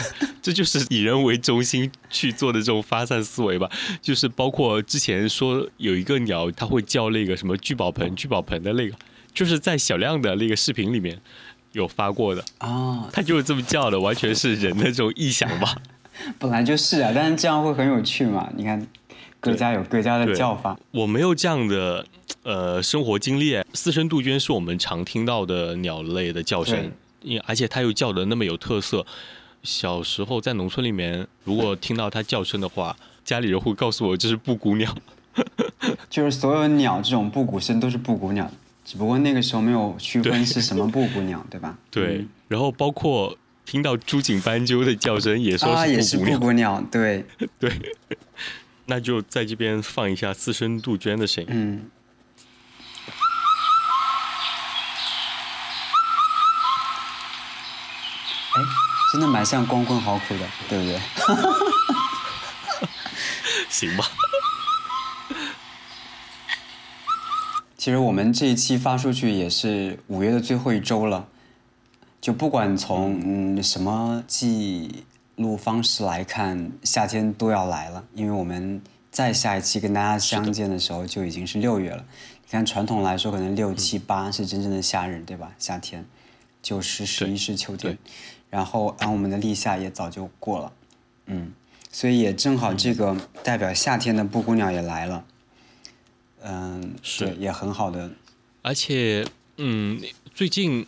[0.41, 3.69] 这就是以人为中心去做的这种发散思维吧。
[4.01, 8.95] 就是包括之前说有一个鸟，它会叫那个什么聚宝盆、聚宝盆的那个，
[9.33, 11.21] 就是在小亮的那个视频里面
[11.73, 15.75] 有发过的，”啊，它就是这么叫的，完全是人的这种臆想吧。
[16.39, 18.49] 本来就是啊，但是这样会很有趣嘛。
[18.55, 18.87] 你看，
[19.51, 20.77] 各家有各家的叫法。
[20.91, 22.05] 我没有这样的
[22.43, 26.75] 呃生活经历，四声杜鹃是我们常听到的鸟类的叫声
[27.21, 29.05] 对，因而且它又叫的那么有特色。
[29.63, 34.95] 小时候在农村里面，如果听到它叫声的话，家里人会告诉我这是布谷鸟。
[36.09, 38.49] 就是所有鸟这种布谷声都是布谷鸟，
[38.85, 41.77] 只不过那个时候没有区分是什么布谷鸟，对吧？
[41.91, 46.39] 对，嗯然后包括听到朱颈斑鸠的叫声，也说是布谷鸟。
[46.39, 47.25] 布谷鸟，对，
[47.59, 47.71] 对，
[48.85, 51.49] 那就在这边放一下私生杜鹃的声音。
[51.51, 51.89] 嗯。
[58.55, 58.61] 哎，
[59.11, 60.97] 真的蛮像光棍好苦的，对不对？
[63.69, 64.05] 行吧？
[67.77, 71.27] 其实我们这一期发出去也是五月的最后一周了，
[72.21, 75.03] 就不管从嗯什么记
[75.35, 82.05] 录方式来看，夏天都要来了，因为我们再下一期跟大家相见的时候就已经是六月了。
[82.45, 85.53] 你看传统来说，可能六七八是真正的夏日，对吧？
[85.57, 86.05] 夏天，
[86.61, 87.97] 九十十一是秋天对，
[88.49, 90.71] 然后按我们的立夏也早就过了，
[91.25, 91.51] 嗯，
[91.91, 95.25] 所以也正好这个代表夏天的布谷鸟也来了。
[96.43, 98.11] 嗯，是对，也很好的。
[98.61, 99.25] 而且，
[99.57, 99.99] 嗯，
[100.33, 100.85] 最近，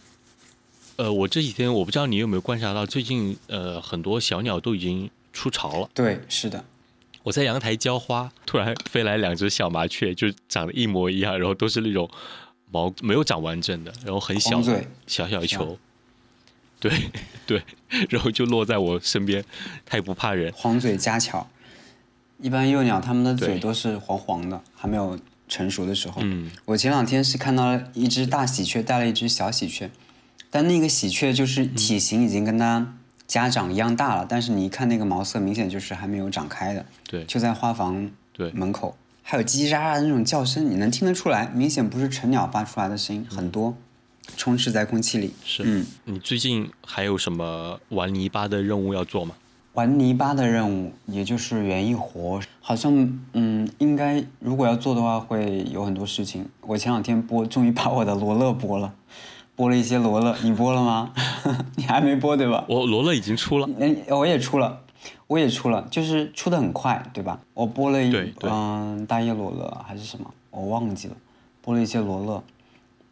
[0.97, 5.89] 呃，我这几天我不知道你有没有观察到，最近呃很多小鸟都已经出巢了。
[5.93, 6.65] 对，是的，
[7.21, 12.09] 我在阳台浇花，突然飞来两只小麻雀，就长得一模一样，然后都是那种
[12.71, 14.59] 毛没有长完整的，然后很小
[15.05, 15.77] 小小一球，
[16.79, 16.91] 对
[17.45, 17.61] 对，
[18.09, 19.45] 然后就落在我身边，
[19.85, 21.47] 它也不怕人，黄嘴家巧。
[22.39, 26.21] 一般幼鸟它们的嘴都是黄黄的，还没有成熟的时候。
[26.23, 29.89] 嗯，我前两天是看到了一只大喜鹊带了一只小喜鹊，
[30.57, 32.95] 但那个喜鹊就是体型已经跟它
[33.27, 43.77] 家长一样大了，但是你一看那个毛色，明显就是还没有长开的，对就在花房对门口，还有叽叽喳喳的那种叫声，你能听得出来，明显不是成鸟发出来的声音，很多
[44.35, 45.31] 充斥在空气里。
[45.45, 45.61] 是。
[45.63, 49.35] 嗯，你最近还有什么玩泥巴的任务要做吗？
[49.73, 56.49] 玩泥巴的任务，也就是园艺活，好像嗯，应该如果要做的话，会有很多事情。
[56.61, 58.91] 我前两天播，终于把我的罗勒播了，
[59.57, 61.11] 播了一些罗勒，你播了吗？
[61.75, 62.63] 你还没播对吧？
[62.69, 64.83] 我罗勒已经出了，嗯，我也出了，
[65.25, 67.39] 我也出了，就是出的很快，对吧？
[67.55, 71.15] 我播了一嗯大叶罗勒还是什么，我忘记了，
[71.63, 72.43] 播了一些罗勒。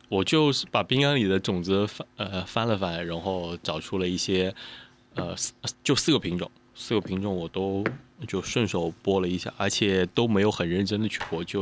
[0.07, 4.53] 我就是把冰箱里的种子翻呃翻了翻，然后找出了一些
[5.15, 5.51] 呃四
[5.83, 7.83] 就四个品种，四个品种我都
[8.27, 11.59] 就顺手播了一下，而且都没有很认真的去播，就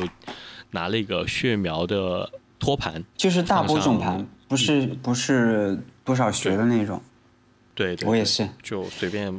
[0.71, 2.29] 拿了一个血苗的
[2.63, 7.01] 托盘，就是大播种盘，不是不是多少学的那种。
[7.75, 9.29] 对对，对我也是，就随便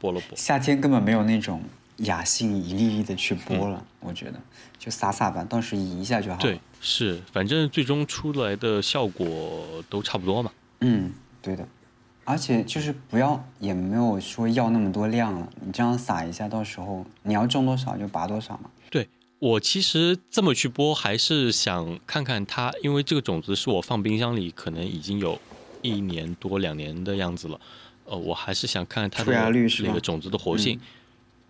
[0.00, 0.34] 播了播。
[0.38, 1.60] 夏天根本没有那种
[1.98, 4.40] 雅兴一粒粒的去播了，我觉得
[4.78, 6.40] 就撒撒吧，到时移一下就好了。
[6.40, 10.50] 对，是，反正最终出来的效果都差不多嘛。
[10.80, 11.68] 嗯，对的，
[12.24, 18.70] 而且就是不要，也没有说要那么多量了，你这样撒一下，到时候你要种多少就拔多少嘛。
[18.90, 19.06] 对
[19.42, 25.36] 我其实这么去播，还是想看看它，因为这个种子是我放冰箱里，可能已经有
[25.82, 27.60] 一年多两年的样子了。
[28.04, 29.50] 呃，我还是想看看它的
[29.82, 30.78] 那个种子的活性。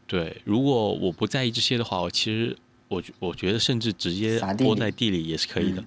[0.07, 2.57] 对，如果我不在意这些的话，我其实
[2.89, 5.83] 我我觉得甚至直接播在地里也是可以的。
[5.83, 5.87] 嗯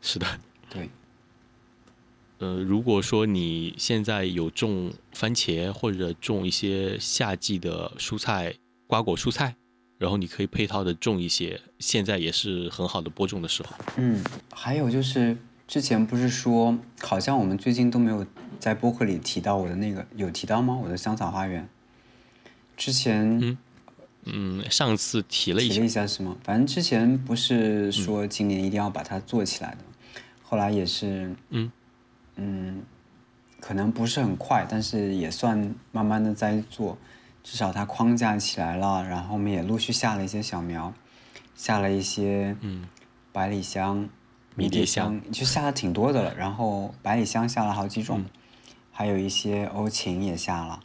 [0.00, 0.26] 是的，
[0.70, 0.88] 对，
[2.38, 8.54] 呃，如果说你现在有种番茄或者种一些夏季的蔬菜、
[8.86, 9.56] 瓜果蔬菜，
[9.98, 13.70] 然后你可以配套的种一些，现在也是很好的播种的时候。
[13.96, 18.26] 嗯，还有就是之前不是说，好像我们最近都没有
[18.58, 20.78] 在播客里提到我的那个，有提到吗？
[20.82, 21.68] 我的香草花园。
[22.76, 23.58] 之前嗯
[24.24, 26.36] 嗯，上次提了一下提了，一下是吗？
[26.42, 29.78] 反正之前不是说今年一定要把它做起来的，
[30.42, 31.70] 后来也是，嗯
[32.36, 32.82] 嗯，
[33.60, 36.98] 可能不是很快，但是也算慢慢的在做，
[37.44, 40.92] 至少它框架起来了，然后我们也陆续下了一些小苗，
[41.54, 42.88] 下了一些嗯
[43.32, 44.08] 百里香、
[44.56, 46.34] 迷迭香香，就下了挺多的了。
[46.34, 48.26] 然后百里香下了好几种，嗯
[48.90, 50.80] 还有一些欧芹也下了，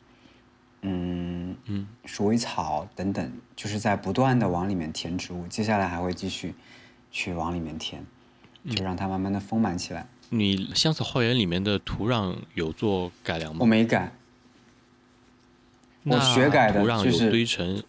[0.82, 5.48] 嗯嗯，鼠尾草等等，就是在不断的往里面填植物。
[5.48, 6.56] 接下来还会继续
[7.12, 8.04] 去往里面填，
[8.64, 10.08] 嗯就让它慢慢的丰满起来。
[10.30, 13.66] 你香草花园里面的土壤有做改良吗我？
[13.66, 14.12] 没改，
[16.04, 17.84] 我那学改的就是堆成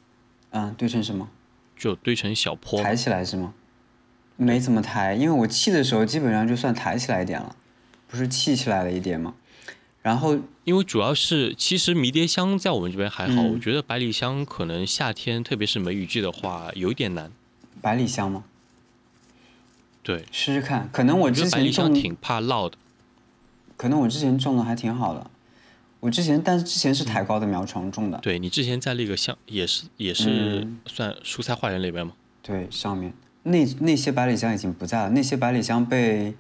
[0.51, 1.29] 嗯，堆成什么？
[1.77, 3.55] 就堆成小坡，抬起来是吗？
[4.37, 7.55] 没怎么抬，因为我砌的时候基本上就算抬起来一点了，
[8.09, 9.35] 不是砌起来了一点吗？
[10.03, 17.31] 然后因为主要是其实迷迭香在我们这边还好，嗯我觉得百里香可能夏天特别是梅雨季的话有点难。
[17.83, 18.45] 百里香吗？
[20.03, 22.79] 对，试试看，可能我之前得百里香种，挺怕涝的。
[23.77, 25.31] 可能我之前种的还挺好的。
[26.01, 30.79] 我之前，但是之前是抬高的苗床种的，对你之前在那个香也是也是嗯。
[30.87, 32.15] 算蔬菜花园里边吗？
[32.43, 33.13] 对，上面。
[33.43, 36.35] 那那些百里香已经不在了，那些百里香被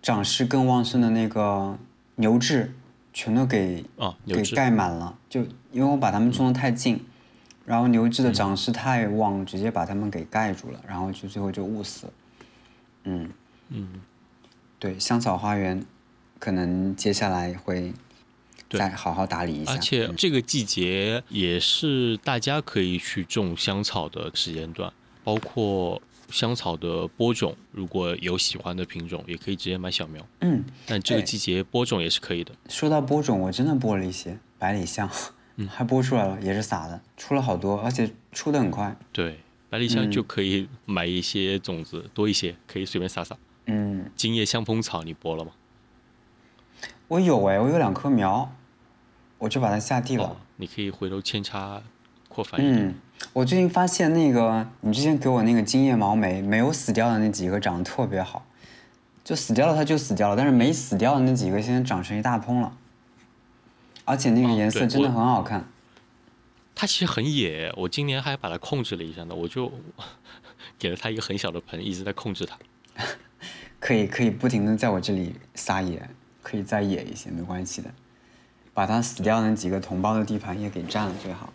[0.00, 1.78] 长势更旺盛的那个
[2.16, 2.72] 牛至
[3.12, 5.42] 全都给啊，给盖满了，就
[5.72, 7.04] 因为我把它们种的太近，
[7.66, 12.12] 然后牛至的长势太旺，直接把它们给盖住了，然后就最后就捂死了。
[13.04, 13.30] 嗯。
[13.72, 13.88] 嗯，
[14.80, 15.84] 对，香草花园
[16.40, 17.92] 可能接下来会对
[18.78, 19.72] 再好好打理一下。
[19.72, 24.92] 而且嗯这个季节也是大家可以去种香草的时间段，
[25.24, 30.24] 包括香草的播种，如果有喜欢的品种，也可以直接买小苗。
[30.40, 32.52] 嗯，但这个季节播种也是可以的。
[32.68, 35.10] 说到播种，我真的播了一些百里香，
[35.56, 38.96] 嗯还播出来了，也是撒的，出了好多，而且出的很快。
[39.12, 43.36] 对，百里香嗯就可以买一些种子，多一些，可以随便撒撒。
[43.66, 45.50] 嗯，今夜香风草你播了吗？
[47.08, 48.54] 我有哎，我有两棵苗，
[49.40, 50.24] 我就把它下地了。
[50.24, 51.82] 哦，你可以回头扦插
[52.28, 52.60] 扩繁。
[52.62, 52.94] 嗯，
[53.32, 58.46] 我最近发现那个你之前给我那个金叶毛梅没有死掉的那几个长得特别好，
[59.24, 62.76] 就死掉了它就死掉了，但是没死掉的那几个现在长成一大蓬了，
[64.04, 65.64] 而且那个哦颜色真的很好看。
[66.74, 69.72] 它其实很野，我今年还把它控制了一下呢，我就
[70.78, 72.58] 给了它一个很小的盆，一直在控制它。
[73.80, 76.08] 可以可以不停的在我这里撒野，
[76.42, 77.90] 可以再野一些，没关系的。
[78.80, 81.52] 把他死掉的那几个同胞的地盘也给占了最好。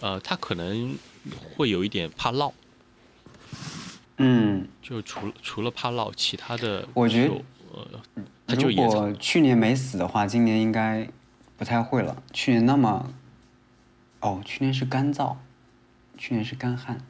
[0.00, 0.98] 呃，他可能
[1.56, 2.52] 会有一点怕涝，
[4.18, 7.28] 嗯，就除了除了怕涝，其他的我觉得
[8.54, 8.74] 如。
[8.74, 11.08] 果去年没死的话，今年应该
[11.56, 12.22] 不太会了。
[12.34, 13.10] 去年那么，
[14.20, 15.36] 哦，去年是干燥，
[16.18, 17.00] 去年是干旱，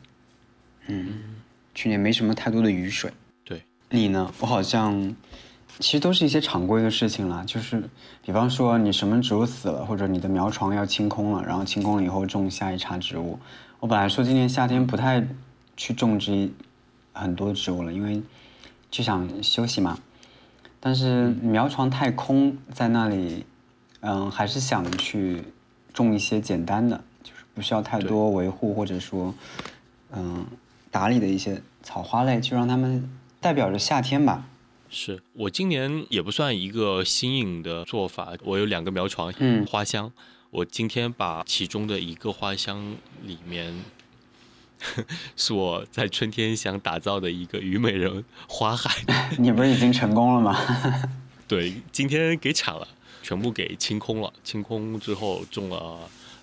[0.86, 1.42] 嗯，
[1.74, 3.12] 去年没什么太多的雨水。
[3.42, 4.32] 对，你呢？
[4.38, 5.16] 我好像
[5.78, 7.88] 其实都是一些常规的事情啦，就是
[8.24, 13.38] 比方说你什么植物死了，或者你的苗床要清空了，然后清空了以后种下一茬植物。
[13.80, 15.26] 我本来说今年夏天不太
[15.76, 16.52] 去种植
[17.12, 18.22] 很多植物了，因为
[18.90, 19.98] 就想休息嘛。
[20.78, 23.44] 但是苗床太空在那里，
[24.00, 25.42] 嗯，还是想去
[25.92, 29.34] 种一些简单的，就是不需要太多维护或者说，
[30.12, 30.46] 嗯，
[30.90, 33.10] 打理的一些草花类，就让它们
[33.40, 34.46] 代表着夏天吧。
[34.92, 40.12] 是我今年也不算一个新颖的做法，我有两个苗床，嗯花香，
[40.50, 43.74] 我今天把其中的一个花香里面
[45.34, 49.02] 是我在春天想打造的一个虞美人花海。
[49.38, 50.54] 你不是已经成功了吗？
[51.48, 52.86] 对，今天给铲了，
[53.22, 54.30] 全部给清空了。
[54.44, 55.98] 清空之后种了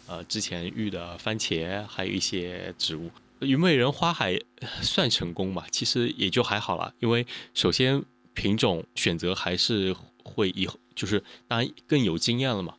[0.07, 3.11] 呃之前育的番茄，还有一些植物。
[3.41, 4.39] 虞美人花海
[4.81, 6.93] 算成功吧，其实也就还好了。
[6.99, 8.03] 因为首先
[8.39, 12.73] 品种选择还是会以后就是当然更有经验了嘛。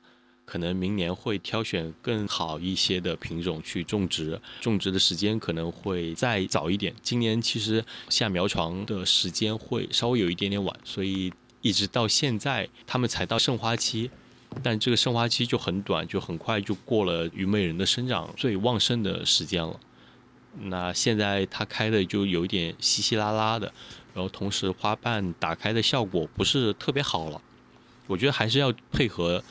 [0.46, 6.92] 可能明年会挑选更好一些的品种去种植，种植的时间可能会再早一点。
[7.02, 14.10] 今年其实下苗床的时间会稍微有一点点晚，所以一直到现在他们才到盛花期，
[14.60, 19.78] 但这个盛花期就很短，就很快就过了虞美人的生长最旺盛的时间了。
[20.62, 23.72] 那现在它开的就有点稀稀拉拉的，
[24.14, 27.40] 然后同时花瓣打开的效果不是特别好了，
[28.06, 29.42] 我觉得还是要配合，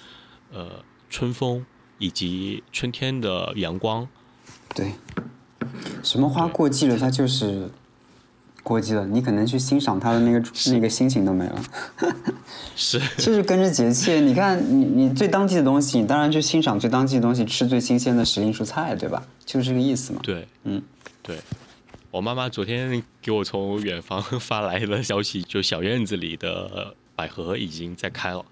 [0.51, 0.83] 呃。
[1.11, 1.65] 春风
[1.97, 4.07] 以及春天的阳光，
[4.75, 4.91] 对，
[6.03, 7.67] 什么花过季了，它就是
[8.61, 9.07] 过季了。
[9.07, 10.39] 你可能去欣赏它的那个
[10.71, 11.59] 那个心情都没了。
[12.77, 14.21] 是，就是跟着节气。
[14.21, 19.25] 你看，你你最当季的东西，你当然去欣赏最当季的东西，吃最新鲜的时令蔬菜，对吧？
[19.43, 20.19] 就是这个意思嘛。
[20.21, 20.79] 对，嗯，
[21.23, 21.39] 对。
[22.11, 28.45] 我妈妈昨天给我从远方发来的消息，就小院子里的百合已经在开了。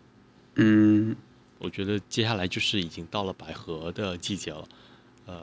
[0.55, 1.16] 嗯。
[1.60, 4.64] 我觉得接下来就是已经到了百合的季节了，
[5.26, 5.41] 呃，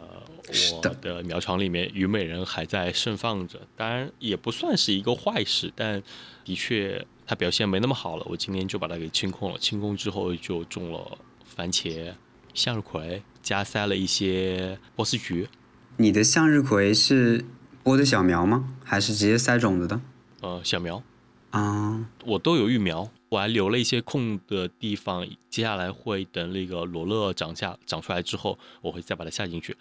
[0.72, 6.00] 我的苗床里面虞美人还在盛放着，当然也不算是一个坏事，但
[6.44, 8.24] 的确它表现没那么好了。
[8.30, 12.14] 我今天就把它给清空了，清空之后就种了番茄、
[12.54, 15.48] 向日葵，加塞了一些波斯菊。
[15.96, 17.44] 你的向日葵是
[17.84, 18.64] 播的小苗吗？
[18.82, 20.00] 还是直接塞种子的？
[20.40, 21.02] 呃，小苗。
[21.50, 23.10] 啊，我都有育苗。
[23.28, 29.76] 我还留了一些空的地方，接下来会等那个罗勒长下长出来之后，我会再把它下进去。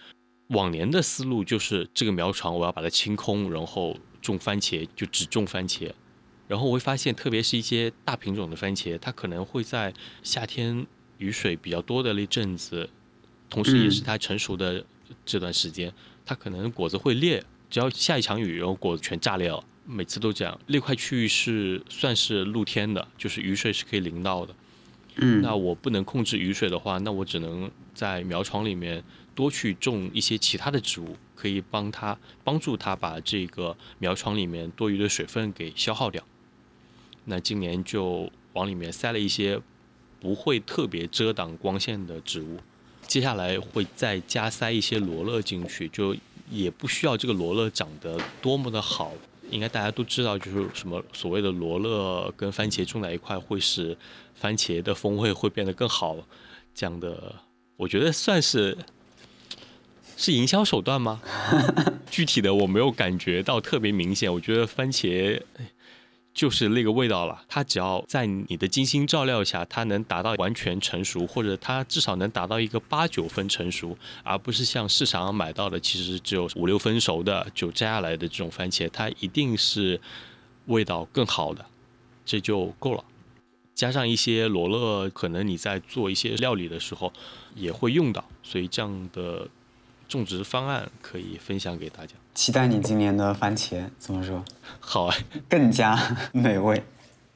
[0.47, 5.89] 往年的思路就是这个苗床我要把它清空，然后种番茄，就只种番茄。
[6.49, 10.86] 然后我会发现，特别是一些大品种的番茄，它可能会在夏天
[11.20, 12.89] 雨水比较多的那阵子，
[13.49, 14.84] 同时也是它成熟的
[15.24, 15.93] 这段时间，
[16.26, 17.41] 它可能果子会裂。
[17.74, 19.64] 只要下一场雨，然后果子全炸裂了。
[19.84, 24.56] 每次都这样，那块区域是算是露天的，就是雨水是可以淋到的。
[25.16, 29.04] 嗯，那我不能控制雨水的话，那我只能在苗床里面
[29.34, 36.24] 多去种一些其他的植物，可以帮它帮助它把这个苗床里面多余的水分给消耗掉。
[37.26, 39.60] 那今年就往里面塞了一些
[40.20, 42.60] 不会特别遮挡光线的植物，
[43.08, 46.16] 接下来会再加塞一些罗勒进去，就
[46.54, 49.12] 也不需要这个罗勒长得多么的好。
[49.49, 53.95] 应该大家都知道，就是什么所谓的罗勒跟番茄种在一块，会使
[54.34, 56.18] 番茄的风味会变得更好。
[56.74, 57.36] 这样的，
[57.76, 58.78] 我觉得算是
[60.18, 61.22] 是营销手段吗？
[62.10, 64.32] 具体的我没有感觉到特别明显。
[64.34, 65.41] 我觉得番茄。
[66.34, 67.44] 就是那个味道了。
[67.48, 80.02] 它只要在你的精心照料下，它能达到完全成熟，或者它至少能达到一个八九分成熟，而不是像市场上买到的，其实只有五六分熟的就摘下来的这种番茄，它一定是
[80.66, 81.66] 味道更好的，
[82.26, 83.04] 这就够了。
[83.76, 87.12] 加上一些罗勒，可能你在做一些料理的时候
[87.56, 89.48] 也会用到，所以这样的
[90.14, 92.14] 种植方案可以分享给大家。
[92.36, 94.43] 期待你今年的番茄怎么说？
[94.80, 95.16] 好啊，
[95.49, 95.97] 更加
[96.32, 96.82] 美味。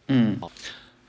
[0.08, 0.52] 嗯，好，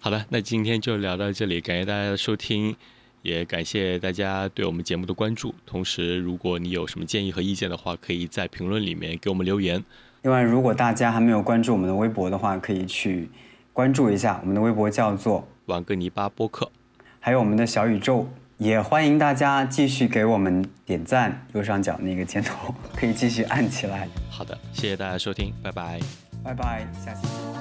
[0.00, 2.74] 好的，那今天就聊到这里，感谢大家的收听，
[3.22, 5.54] 也感谢大家对我们节目的关注。
[5.64, 9.84] 同时，如果你有什么建议和意见的话，可以在评论里面给我们留言。
[10.22, 13.28] 另外，如果大家还没有关注我们的微博的话，可以去
[13.72, 16.70] 关注一下，我们的微博叫做“瓦格泥巴播客”，
[17.20, 18.28] 还有我们的小宇宙。
[18.58, 24.08] 也欢迎大家继续给我们点赞，右上角那个箭头可以继续按起来。
[24.28, 26.00] 好的，谢谢大家收听，拜拜，
[26.42, 27.57] 拜拜，下期见。